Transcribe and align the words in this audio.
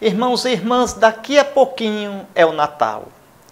Irmãos 0.00 0.44
e 0.44 0.50
irmãs, 0.50 0.94
daqui 0.94 1.38
a 1.38 1.44
pouquinho 1.44 2.26
é 2.34 2.44
o 2.44 2.52
Natal. 2.52 3.04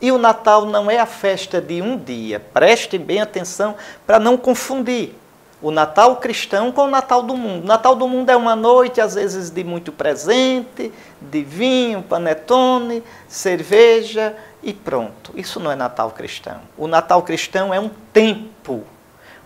E 0.03 0.11
o 0.11 0.19
Natal 0.19 0.64
não 0.64 0.91
é 0.91 0.98
a 0.98 1.07
festa 1.07 1.61
de 1.61 1.80
um 1.82 1.96
dia. 1.96 2.41
Prestem 2.41 2.98
bem 2.98 3.21
atenção 3.21 3.77
para 4.07 4.19
não 4.19 4.37
confundir 4.37 5.14
o 5.63 5.71
Natal 5.71 6.17
cristão 6.17 6.73
com 6.73 6.85
o 6.85 6.91
Natal 6.91 7.23
do 7.23 7.37
mundo. 7.37 7.65
O 7.65 7.67
Natal 7.67 7.95
do 7.95 8.09
mundo 8.09 8.31
é 8.31 8.37
uma 8.37 8.57
noite, 8.57 9.01
às 9.01 9.15
vezes, 9.15 9.51
de 9.51 9.63
muito 9.63 9.93
presente, 9.93 10.93
de 11.21 11.43
vinho, 11.43 12.03
panetone, 12.03 13.03
cerveja 13.29 14.35
e 14.63 14.73
pronto. 14.73 15.32
Isso 15.35 15.61
não 15.61 15.71
é 15.71 15.77
Natal 15.77 16.11
cristão. 16.13 16.61
O 16.79 16.87
Natal 16.87 17.23
cristão 17.23 17.75
é 17.75 17.79
um 17.79 17.91
tempo, 18.13 18.85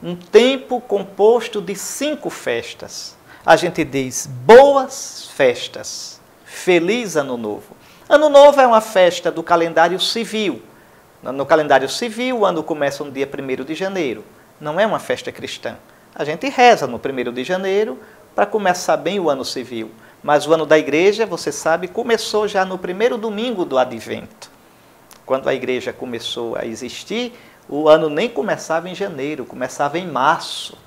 um 0.02 0.14
tempo 0.14 0.80
composto 0.80 1.60
de 1.60 1.74
cinco 1.74 2.30
festas. 2.30 3.16
A 3.44 3.56
gente 3.56 3.84
diz 3.84 4.26
boas 4.26 5.30
festas 5.34 6.20
Feliz 6.44 7.16
Ano 7.16 7.36
Novo. 7.36 7.76
Ano 8.08 8.28
Novo 8.28 8.60
é 8.60 8.66
uma 8.66 8.80
festa 8.80 9.32
do 9.32 9.42
calendário 9.42 9.98
civil. 9.98 10.62
No 11.22 11.44
calendário 11.44 11.88
civil, 11.88 12.40
o 12.40 12.44
ano 12.44 12.62
começa 12.62 13.02
no 13.02 13.10
dia 13.10 13.26
1 13.26 13.64
de 13.64 13.74
janeiro. 13.74 14.22
Não 14.60 14.78
é 14.78 14.86
uma 14.86 14.98
festa 14.98 15.32
cristã. 15.32 15.76
A 16.14 16.24
gente 16.24 16.48
reza 16.48 16.86
no 16.86 16.96
1 16.98 17.32
de 17.32 17.42
janeiro 17.42 17.98
para 18.36 18.46
começar 18.46 18.96
bem 18.96 19.18
o 19.18 19.28
ano 19.28 19.44
civil. 19.44 19.90
Mas 20.22 20.46
o 20.46 20.54
ano 20.54 20.64
da 20.64 20.78
igreja, 20.78 21.26
você 21.26 21.50
sabe, 21.50 21.88
começou 21.88 22.46
já 22.46 22.64
no 22.64 22.78
primeiro 22.78 23.18
domingo 23.18 23.64
do 23.64 23.76
advento. 23.76 24.48
Quando 25.26 25.48
a 25.48 25.54
igreja 25.54 25.92
começou 25.92 26.56
a 26.56 26.64
existir, 26.64 27.32
o 27.68 27.88
ano 27.88 28.08
nem 28.08 28.28
começava 28.28 28.88
em 28.88 28.94
janeiro, 28.94 29.44
começava 29.44 29.98
em 29.98 30.06
março. 30.06 30.78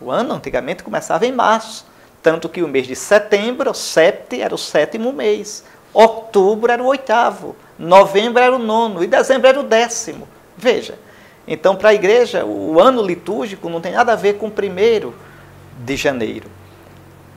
O 0.00 0.12
ano 0.12 0.34
antigamente 0.34 0.84
começava 0.84 1.26
em 1.26 1.32
março. 1.32 1.84
Tanto 2.22 2.48
que 2.48 2.62
o 2.62 2.68
mês 2.68 2.86
de 2.86 2.94
setembro, 2.94 3.74
sete, 3.74 4.40
era 4.40 4.54
o 4.54 4.58
sétimo 4.58 5.12
mês. 5.12 5.64
Outubro 5.92 6.70
era 6.70 6.82
o 6.82 6.86
oitavo. 6.86 7.56
Novembro 7.76 8.40
era 8.40 8.54
o 8.54 8.60
nono. 8.60 9.02
E 9.02 9.08
dezembro 9.08 9.48
era 9.48 9.58
o 9.58 9.64
décimo. 9.64 10.28
Veja. 10.56 10.96
Então, 11.48 11.74
para 11.74 11.88
a 11.88 11.94
igreja, 11.94 12.44
o 12.44 12.78
ano 12.78 13.02
litúrgico 13.02 13.70
não 13.70 13.80
tem 13.80 13.92
nada 13.92 14.12
a 14.12 14.16
ver 14.16 14.34
com 14.34 14.48
o 14.48 14.50
primeiro 14.50 15.14
de 15.78 15.96
janeiro. 15.96 16.50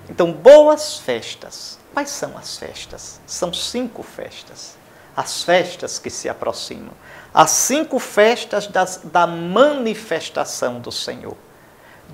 Então, 0.09 0.31
boas 0.31 0.99
festas. 0.99 1.79
Quais 1.93 2.09
são 2.09 2.37
as 2.37 2.57
festas? 2.57 3.21
São 3.25 3.53
cinco 3.53 4.03
festas. 4.03 4.77
As 5.15 5.43
festas 5.43 5.97
que 5.97 6.09
se 6.09 6.27
aproximam. 6.27 6.91
As 7.33 7.51
cinco 7.51 7.99
festas 7.99 8.67
das, 8.67 8.99
da 9.03 9.25
manifestação 9.25 10.79
do 10.79 10.91
Senhor 10.91 11.37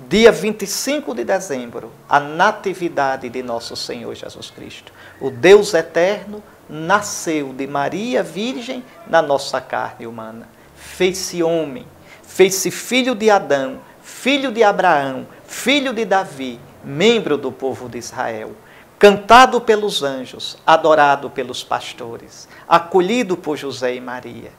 dia 0.06 0.30
25 0.30 1.14
de 1.14 1.24
dezembro, 1.24 1.90
a 2.08 2.20
natividade 2.20 3.28
de 3.28 3.42
nosso 3.42 3.74
Senhor 3.74 4.14
Jesus 4.14 4.50
Cristo. 4.50 4.92
O 5.20 5.30
Deus 5.30 5.74
eterno 5.74 6.42
nasceu 6.68 7.52
de 7.52 7.66
Maria 7.66 8.22
Virgem 8.22 8.84
na 9.06 9.20
nossa 9.20 9.60
carne 9.60 10.06
humana. 10.06 10.48
Fez-se 10.78 11.42
homem, 11.42 11.86
fez-se 12.22 12.70
filho 12.70 13.14
de 13.14 13.30
Adão, 13.30 13.80
filho 14.00 14.52
de 14.52 14.62
Abraão, 14.62 15.26
filho 15.44 15.92
de 15.92 16.04
Davi, 16.04 16.60
membro 16.84 17.36
do 17.36 17.50
povo 17.50 17.88
de 17.88 17.98
Israel. 17.98 18.52
Cantado 18.98 19.60
pelos 19.60 20.02
anjos, 20.02 20.56
adorado 20.66 21.30
pelos 21.30 21.62
pastores, 21.62 22.48
acolhido 22.68 23.36
por 23.36 23.56
José 23.56 23.94
e 23.94 24.00
Maria. 24.00 24.50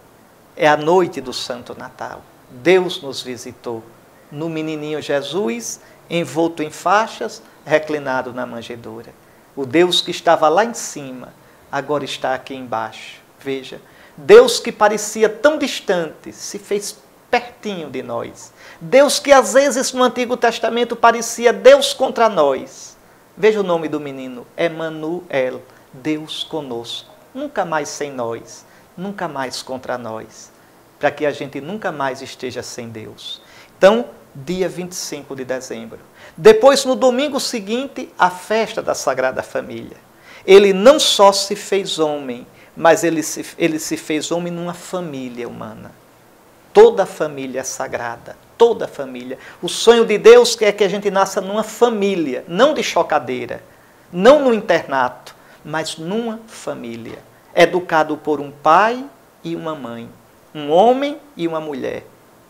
É 0.55 0.67
a 0.67 0.77
noite 0.77 1.19
do 1.19 1.33
Santo 1.33 1.77
Natal. 1.77 2.21
Deus 2.49 3.01
nos 3.01 3.21
visitou 3.21 3.83
no 4.31 4.49
menininho 4.49 5.01
Jesus, 5.01 5.81
envolto 6.09 6.63
em 6.63 6.69
faixas, 6.69 7.41
reclinado 7.65 8.33
na 8.33 8.45
manjedoura. 8.45 9.13
O 9.55 9.65
Deus 9.65 10.01
que 10.01 10.11
estava 10.11 10.47
lá 10.47 10.63
em 10.63 10.73
cima, 10.73 11.33
agora 11.71 12.05
está 12.05 12.33
aqui 12.33 12.55
embaixo. 12.55 13.21
Veja, 13.39 13.81
Deus 14.25 14.59
que 14.59 14.71
parecia 14.71 15.29
tão 15.29 15.57
distante, 15.57 16.33
se 16.33 16.59
fez 16.59 16.97
pertinho 17.31 17.89
de 17.89 18.03
nós. 18.03 18.51
Deus 18.81 19.17
que 19.17 19.31
às 19.31 19.53
vezes 19.53 19.93
no 19.93 20.03
Antigo 20.03 20.35
Testamento 20.35 20.95
parecia 20.95 21.53
Deus 21.53 21.93
contra 21.93 22.27
nós. 22.27 22.97
Veja 23.37 23.61
o 23.61 23.63
nome 23.63 23.87
do 23.87 23.99
menino, 23.99 24.45
Emanuel, 24.57 25.61
Deus 25.93 26.43
conosco. 26.43 27.09
Nunca 27.33 27.63
mais 27.63 27.87
sem 27.87 28.11
nós, 28.11 28.65
nunca 28.97 29.27
mais 29.27 29.61
contra 29.61 29.97
nós, 29.97 30.51
para 30.99 31.11
que 31.11 31.25
a 31.25 31.31
gente 31.31 31.61
nunca 31.61 31.89
mais 31.89 32.21
esteja 32.21 32.61
sem 32.61 32.89
Deus. 32.89 33.41
Então, 33.77 34.07
dia 34.35 34.67
25 34.67 35.33
de 35.33 35.45
dezembro. 35.45 35.99
Depois, 36.35 36.83
no 36.83 36.95
domingo 36.95 37.39
seguinte, 37.39 38.11
a 38.19 38.29
festa 38.29 38.81
da 38.81 38.93
Sagrada 38.93 39.41
Família. 39.41 39.97
Ele 40.45 40.73
não 40.73 40.99
só 40.99 41.31
se 41.31 41.55
fez 41.55 41.99
homem, 41.99 42.45
mas 42.79 43.03
ele 43.03 43.21
se, 43.21 43.45
ele 43.57 43.77
se 43.77 43.97
fez 43.97 44.31
homem 44.31 44.53
numa 44.53 44.73
família 44.73 45.49
humana. 45.49 45.91
Toda 46.71 47.05
família 47.05 47.61
sagrada, 47.61 48.37
toda 48.57 48.87
família. 48.87 49.37
O 49.61 49.67
sonho 49.67 50.05
de 50.05 50.17
Deus 50.17 50.57
é 50.61 50.71
que 50.71 50.85
a 50.85 50.87
gente 50.87 51.11
nasça 51.11 51.41
numa 51.41 51.63
família, 51.63 52.45
não 52.47 52.73
de 52.73 52.81
chocadeira, 52.81 53.61
não 54.13 54.41
no 54.41 54.53
internato, 54.53 55.35
mas 55.65 55.97
numa 55.97 56.39
família. 56.47 57.19
Educado 57.53 58.15
por 58.15 58.39
um 58.39 58.49
pai 58.49 59.03
e 59.43 59.57
uma 59.57 59.75
mãe, 59.75 60.09
um 60.55 60.71
homem 60.71 61.19
e 61.35 61.45
uma 61.49 61.59
mulher, 61.59 62.05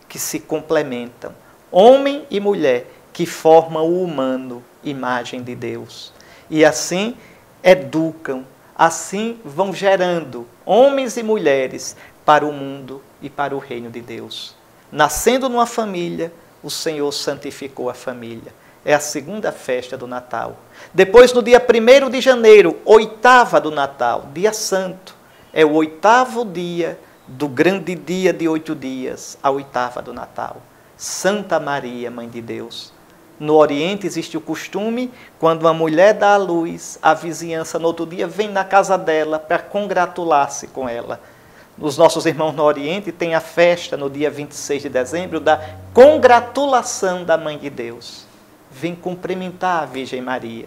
que 0.08 0.18
se 0.18 0.38
complementam 0.38 1.34
homem 1.72 2.24
e 2.30 2.38
mulher 2.38 2.86
que 3.12 3.26
formam 3.26 3.84
o 3.84 4.04
humano, 4.04 4.62
imagem 4.82 5.42
de 5.42 5.56
Deus. 5.56 6.12
E 6.48 6.64
assim 6.64 7.16
educam, 7.62 8.44
assim 8.80 9.38
vão 9.44 9.74
gerando 9.74 10.46
homens 10.64 11.18
e 11.18 11.22
mulheres 11.22 11.94
para 12.24 12.46
o 12.46 12.52
mundo 12.52 13.02
e 13.20 13.28
para 13.28 13.54
o 13.54 13.58
reino 13.58 13.90
de 13.90 14.00
Deus. 14.00 14.56
Nascendo 14.90 15.50
numa 15.50 15.66
família, 15.66 16.32
o 16.62 16.70
Senhor 16.70 17.12
santificou 17.12 17.90
a 17.90 17.94
família. 17.94 18.54
É 18.82 18.94
a 18.94 19.00
segunda 19.00 19.52
festa 19.52 19.98
do 19.98 20.06
Natal. 20.06 20.56
Depois, 20.94 21.30
no 21.34 21.42
dia 21.42 21.60
1 21.62 22.08
de 22.08 22.22
janeiro, 22.22 22.78
oitava 22.86 23.60
do 23.60 23.70
Natal, 23.70 24.30
dia 24.32 24.54
santo. 24.54 25.14
É 25.52 25.62
o 25.62 25.74
oitavo 25.74 26.42
dia 26.42 26.98
do 27.28 27.48
grande 27.48 27.94
dia 27.94 28.32
de 28.32 28.48
oito 28.48 28.74
dias, 28.74 29.36
a 29.42 29.50
oitava 29.50 30.00
do 30.00 30.14
Natal. 30.14 30.56
Santa 30.96 31.60
Maria, 31.60 32.10
Mãe 32.10 32.30
de 32.30 32.40
Deus. 32.40 32.94
No 33.40 33.56
Oriente 33.56 34.06
existe 34.06 34.36
o 34.36 34.40
costume, 34.40 35.10
quando 35.38 35.62
uma 35.62 35.72
mulher 35.72 36.12
dá 36.12 36.34
à 36.34 36.36
luz, 36.36 36.98
a 37.00 37.14
vizinhança 37.14 37.78
no 37.78 37.86
outro 37.86 38.04
dia 38.04 38.26
vem 38.26 38.50
na 38.50 38.64
casa 38.64 38.98
dela 38.98 39.38
para 39.38 39.58
congratular-se 39.58 40.66
com 40.66 40.86
ela. 40.86 41.18
Os 41.78 41.96
nossos 41.96 42.26
irmãos 42.26 42.52
no 42.52 42.62
Oriente 42.62 43.10
têm 43.10 43.34
a 43.34 43.40
festa 43.40 43.96
no 43.96 44.10
dia 44.10 44.30
26 44.30 44.82
de 44.82 44.88
dezembro 44.90 45.40
da 45.40 45.58
congratulação 45.94 47.24
da 47.24 47.38
Mãe 47.38 47.56
de 47.56 47.70
Deus. 47.70 48.26
Vem 48.70 48.94
cumprimentar 48.94 49.84
a 49.84 49.86
Virgem 49.86 50.20
Maria. 50.20 50.66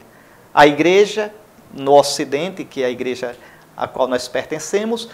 A 0.52 0.66
igreja, 0.66 1.32
no 1.72 1.94
Ocidente, 1.94 2.64
que 2.64 2.82
é 2.82 2.88
a 2.88 2.90
igreja 2.90 3.38
a 3.78 3.88
qual 3.88 4.08
nós 4.08 4.28
pertencemos, 4.28 5.10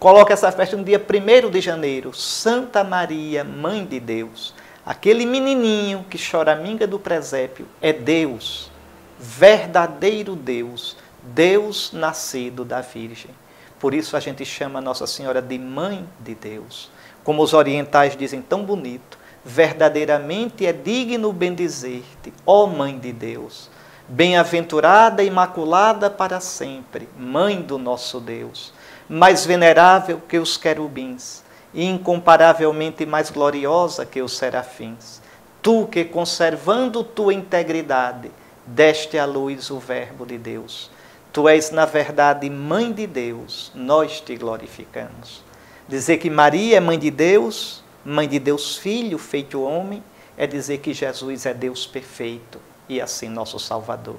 coloca 0.00 0.32
essa 0.32 0.50
festa 0.50 0.76
no 0.76 0.82
dia 0.82 1.00
1 1.00 1.50
de 1.50 1.60
janeiro, 1.60 2.12
Santa 2.12 2.82
Maria, 2.82 3.44
Mãe 3.44 3.84
de 3.84 4.00
Deus. 4.00 4.52
Aquele 4.86 5.26
menininho 5.26 6.06
que 6.08 6.16
chora 6.16 6.52
a 6.52 6.54
minga 6.56 6.86
do 6.86 6.96
presépio 6.96 7.66
é 7.82 7.92
Deus, 7.92 8.70
verdadeiro 9.18 10.36
Deus, 10.36 10.96
Deus 11.20 11.90
nascido 11.92 12.64
da 12.64 12.80
Virgem. 12.80 13.32
Por 13.80 13.92
isso 13.92 14.16
a 14.16 14.20
gente 14.20 14.44
chama 14.44 14.80
Nossa 14.80 15.04
Senhora 15.04 15.42
de 15.42 15.58
Mãe 15.58 16.08
de 16.20 16.36
Deus. 16.36 16.88
Como 17.24 17.42
os 17.42 17.52
orientais 17.52 18.16
dizem 18.16 18.40
tão 18.40 18.64
bonito, 18.64 19.18
verdadeiramente 19.44 20.64
é 20.64 20.72
digno 20.72 21.32
bendizer-te, 21.32 22.32
ó 22.46 22.68
Mãe 22.68 22.96
de 22.96 23.12
Deus. 23.12 23.68
Bem-aventurada, 24.08 25.24
imaculada 25.24 26.08
para 26.08 26.38
sempre, 26.38 27.08
Mãe 27.18 27.60
do 27.60 27.76
nosso 27.76 28.20
Deus 28.20 28.72
mais 29.08 29.46
venerável 29.46 30.20
que 30.28 30.38
os 30.38 30.56
querubins 30.56 31.44
e 31.72 31.84
incomparavelmente 31.84 33.04
mais 33.04 33.30
gloriosa 33.30 34.06
que 34.06 34.22
os 34.22 34.36
serafins. 34.36 35.20
Tu 35.62 35.86
que, 35.86 36.04
conservando 36.04 37.02
tua 37.02 37.34
integridade, 37.34 38.30
deste 38.66 39.16
à 39.18 39.24
luz 39.24 39.70
o 39.70 39.78
Verbo 39.78 40.26
de 40.26 40.36
Deus. 40.36 40.90
Tu 41.32 41.48
és, 41.48 41.70
na 41.70 41.84
verdade, 41.84 42.48
mãe 42.50 42.92
de 42.92 43.06
Deus, 43.06 43.70
nós 43.74 44.20
te 44.20 44.34
glorificamos. 44.36 45.44
Dizer 45.88 46.18
que 46.18 46.28
Maria 46.28 46.78
é 46.78 46.80
mãe 46.80 46.98
de 46.98 47.10
Deus, 47.10 47.84
mãe 48.04 48.26
de 48.26 48.38
Deus 48.38 48.76
Filho, 48.76 49.18
feito 49.18 49.62
homem, 49.62 50.02
é 50.36 50.46
dizer 50.46 50.78
que 50.78 50.92
Jesus 50.92 51.46
é 51.46 51.54
Deus 51.54 51.86
perfeito 51.86 52.60
e 52.88 53.00
assim 53.00 53.28
nosso 53.28 53.58
Salvador. 53.58 54.16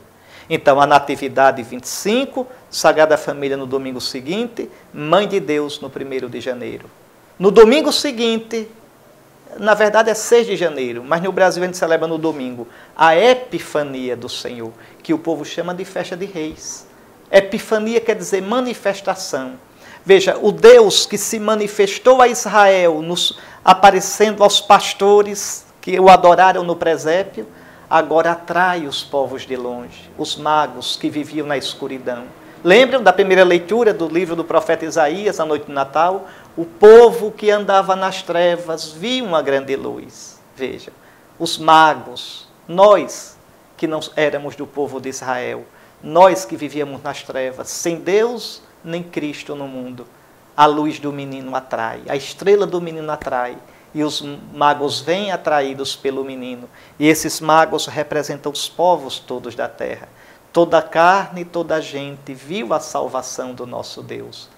Então, 0.49 0.79
a 0.79 0.87
Natividade 0.87 1.61
25, 1.61 2.47
Sagrada 2.69 3.17
Família 3.17 3.57
no 3.57 3.65
domingo 3.65 3.99
seguinte, 3.99 4.69
Mãe 4.93 5.27
de 5.27 5.39
Deus 5.39 5.81
no 5.81 5.89
1 5.89 6.29
de 6.29 6.39
janeiro. 6.39 6.89
No 7.39 7.51
domingo 7.51 7.91
seguinte, 7.91 8.67
na 9.59 9.75
verdade 9.75 10.09
é 10.09 10.13
6 10.15 10.47
de 10.47 10.55
janeiro, 10.55 11.03
mas 11.05 11.21
no 11.21 11.31
Brasil 11.31 11.61
a 11.61 11.65
gente 11.67 11.77
celebra 11.77 12.07
no 12.07 12.17
domingo, 12.17 12.67
a 12.95 13.15
Epifania 13.15 14.15
do 14.15 14.27
Senhor, 14.27 14.71
que 15.03 15.13
o 15.13 15.19
povo 15.19 15.45
chama 15.45 15.73
de 15.73 15.85
festa 15.85 16.17
de 16.17 16.25
reis. 16.25 16.87
Epifania 17.31 18.01
quer 18.01 18.15
dizer 18.15 18.41
manifestação. 18.41 19.53
Veja, 20.03 20.37
o 20.41 20.51
Deus 20.51 21.05
que 21.05 21.17
se 21.17 21.37
manifestou 21.37 22.21
a 22.21 22.27
Israel, 22.27 23.01
nos, 23.03 23.37
aparecendo 23.63 24.43
aos 24.43 24.59
pastores 24.59 25.65
que 25.79 25.99
o 25.99 26.09
adoraram 26.09 26.63
no 26.63 26.75
presépio, 26.75 27.45
agora 27.89 28.31
atrai 28.31 28.87
os 28.87 29.03
povos 29.03 29.45
de 29.45 29.55
longe, 29.55 30.09
os 30.17 30.35
magos 30.35 30.95
que 30.95 31.09
viviam 31.09 31.45
na 31.45 31.57
escuridão. 31.57 32.23
Lembram 32.63 33.03
da 33.03 33.13
primeira 33.13 33.43
leitura 33.43 33.93
do 33.93 34.07
livro 34.07 34.35
do 34.35 34.43
profeta 34.43 34.85
Isaías, 34.85 35.39
a 35.39 35.45
noite 35.45 35.67
de 35.67 35.71
Natal? 35.71 36.27
O 36.57 36.65
povo 36.65 37.31
que 37.31 37.51
andava 37.51 37.95
nas 37.95 38.23
trevas 38.23 38.91
viu 38.91 39.23
uma 39.23 39.43
grande 39.43 39.75
luz. 39.75 40.41
Veja, 40.55 40.91
os 41.37 41.55
magos, 41.55 42.47
nós 42.67 43.37
que 43.77 43.85
não 43.85 43.99
éramos 44.15 44.55
do 44.55 44.65
povo 44.65 44.99
de 44.99 45.07
Israel, 45.07 45.63
nós 46.01 46.45
que 46.45 46.57
vivíamos 46.57 47.03
nas 47.03 47.21
trevas, 47.21 47.69
sem 47.69 47.97
Deus 47.97 48.63
nem 48.83 49.03
Cristo 49.03 49.55
no 49.55 49.67
mundo, 49.67 50.07
a 50.55 50.65
luz 50.65 50.97
do 50.97 51.13
menino 51.13 51.55
atrai, 51.55 52.01
a 52.09 52.15
estrela 52.15 52.65
do 52.65 52.81
menino 52.81 53.11
atrai 53.11 53.55
e 53.93 54.03
os 54.03 54.23
magos 54.51 54.99
vêm 54.99 55.31
atraídos 55.31 55.95
pelo 55.95 56.23
menino. 56.23 56.67
E 56.97 57.07
esses 57.07 57.39
magos 57.39 57.85
representam 57.85 58.51
os 58.51 58.67
povos 58.67 59.19
todos 59.19 59.53
da 59.53 59.67
terra. 59.67 60.09
Toda 60.51 60.81
carne, 60.81 61.45
toda 61.45 61.79
gente 61.79 62.33
viu 62.33 62.73
a 62.73 62.79
salvação 62.79 63.53
do 63.53 63.67
nosso 63.67 64.01
Deus. 64.01 64.49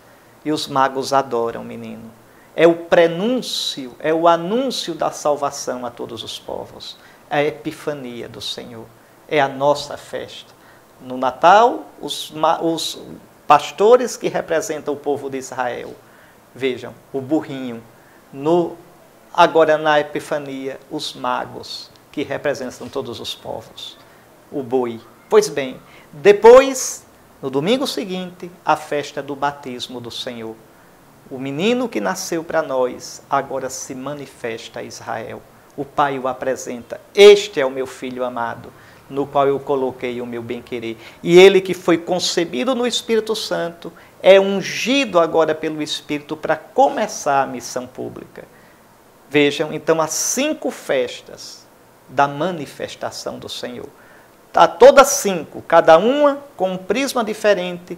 E 0.43 0.51
os 0.51 0.67
magos 0.67 1.13
adoram 1.13 1.61
o 1.61 1.65
menino. 1.65 2.11
É 2.55 2.67
o 2.67 2.75
prenúncio, 2.75 3.95
é 3.99 4.13
o 4.13 4.27
anúncio 4.27 4.93
da 4.93 5.11
salvação 5.11 5.85
a 5.85 5.89
todos 5.89 6.23
os 6.23 6.39
povos. 6.39 6.97
É 7.29 7.37
a 7.37 7.43
epifania 7.43 8.27
do 8.27 8.41
Senhor. 8.41 8.85
É 9.27 9.39
a 9.39 9.47
nossa 9.47 9.97
festa. 9.97 10.53
No 11.01 11.17
Natal, 11.17 11.85
os, 12.01 12.33
os 12.61 12.99
pastores 13.47 14.17
que 14.17 14.27
representam 14.27 14.93
o 14.93 14.97
povo 14.97 15.29
de 15.29 15.37
Israel. 15.37 15.95
Vejam, 16.53 16.93
o 17.13 17.21
burrinho. 17.21 17.81
No 18.33 18.75
Agora, 19.33 19.77
na 19.77 19.99
Epifania, 19.99 20.79
os 20.89 21.13
magos, 21.13 21.89
que 22.11 22.23
representam 22.23 22.89
todos 22.89 23.19
os 23.19 23.35
povos, 23.35 23.95
o 24.51 24.63
boi. 24.63 24.99
Pois 25.29 25.47
bem, 25.47 25.79
depois, 26.11 27.05
no 27.41 27.49
domingo 27.49 27.87
seguinte, 27.87 28.51
a 28.65 28.75
festa 28.75 29.23
do 29.23 29.35
batismo 29.35 30.01
do 30.01 30.11
Senhor. 30.11 30.55
O 31.31 31.39
menino 31.39 31.87
que 31.87 32.01
nasceu 32.01 32.43
para 32.43 32.61
nós 32.61 33.21
agora 33.29 33.69
se 33.69 33.95
manifesta 33.95 34.81
a 34.81 34.83
Israel. 34.83 35.41
O 35.77 35.85
Pai 35.85 36.19
o 36.19 36.27
apresenta. 36.27 36.99
Este 37.15 37.61
é 37.61 37.65
o 37.65 37.71
meu 37.71 37.87
filho 37.87 38.25
amado, 38.25 38.73
no 39.09 39.25
qual 39.25 39.47
eu 39.47 39.59
coloquei 39.59 40.19
o 40.19 40.25
meu 40.25 40.41
bem-querer. 40.41 40.97
E 41.23 41.39
ele 41.39 41.61
que 41.61 41.73
foi 41.73 41.97
concebido 41.97 42.75
no 42.75 42.85
Espírito 42.85 43.33
Santo 43.35 43.93
é 44.21 44.37
ungido 44.37 45.17
agora 45.17 45.55
pelo 45.55 45.81
Espírito 45.81 46.35
para 46.35 46.57
começar 46.57 47.43
a 47.43 47.47
missão 47.47 47.87
pública. 47.87 48.43
Vejam, 49.29 49.71
então, 49.71 50.01
as 50.01 50.11
cinco 50.11 50.71
festas 50.71 51.65
da 52.09 52.27
manifestação 52.27 53.39
do 53.39 53.47
Senhor. 53.47 53.87
Tá, 54.51 54.67
todas 54.67 55.09
cinco, 55.09 55.61
cada 55.61 55.97
uma 55.97 56.39
com 56.57 56.71
um 56.71 56.77
prisma 56.77 57.23
diferente, 57.23 57.97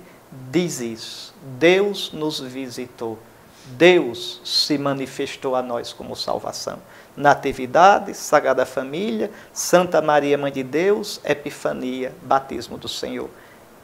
diz 0.50 0.82
isso. 0.82 1.34
Deus 1.42 2.12
nos 2.12 2.40
visitou. 2.40 3.18
Deus 3.66 4.42
se 4.44 4.78
manifestou 4.78 5.56
a 5.56 5.62
nós 5.62 5.94
como 5.94 6.16
salvação. 6.16 6.80
Natividade, 7.16 8.14
Sagrada 8.14 8.66
Família, 8.66 9.32
Santa 9.54 10.02
Maria 10.02 10.38
Mãe 10.38 10.52
de 10.52 10.64
Deus, 10.64 11.22
Epifania, 11.24 12.14
Batismo 12.24 12.78
do 12.78 12.90
Senhor. 12.90 13.30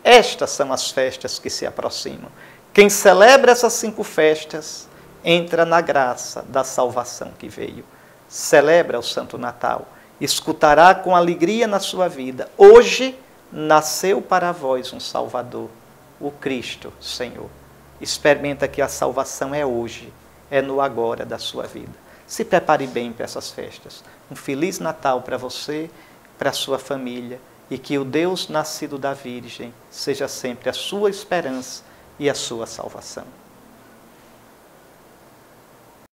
Estas 0.03 0.51
são 0.51 0.71
as 0.73 0.91
festas 0.91 1.39
que 1.39 1.49
se 1.49 1.65
aproximam. 1.65 2.31
Quem 2.73 2.89
celebra 2.89 3.51
essas 3.51 3.73
cinco 3.73 4.03
festas 4.03 4.87
entra 5.23 5.65
na 5.65 5.81
graça 5.81 6.43
da 6.43 6.63
salvação 6.63 7.31
que 7.37 7.47
veio. 7.47 7.83
Celebra 8.29 8.99
o 8.99 9.03
Santo 9.03 9.37
Natal, 9.37 9.87
escutará 10.19 10.93
com 10.95 11.15
alegria 11.15 11.67
na 11.67 11.79
sua 11.79 12.07
vida. 12.07 12.49
Hoje 12.57 13.17
nasceu 13.51 14.21
para 14.21 14.51
vós 14.51 14.91
um 14.93 14.99
Salvador, 14.99 15.69
o 16.19 16.31
Cristo 16.31 16.91
Senhor. 16.99 17.49
Experimenta 18.01 18.67
que 18.67 18.81
a 18.81 18.87
salvação 18.87 19.53
é 19.53 19.65
hoje, 19.65 20.11
é 20.51 20.61
no 20.61 20.81
agora 20.81 21.25
da 21.25 21.37
sua 21.37 21.63
vida. 21.63 21.93
Se 22.25 22.43
prepare 22.43 22.87
bem 22.87 23.11
para 23.11 23.25
essas 23.25 23.49
festas. 23.49 24.03
Um 24.29 24.35
feliz 24.35 24.79
Natal 24.79 25.21
para 25.21 25.37
você, 25.37 25.89
para 26.37 26.49
a 26.49 26.53
sua 26.53 26.77
família 26.77 27.39
e 27.69 27.77
que 27.77 27.97
o 27.97 28.05
Deus 28.05 28.47
nascido 28.49 28.97
da 28.97 29.13
Virgem 29.13 29.73
seja 29.89 30.27
sempre 30.27 30.69
a 30.69 30.73
sua 30.73 31.09
esperança 31.09 31.83
e 32.19 32.29
a 32.29 32.33
sua 32.33 32.65
salvação. 32.65 33.25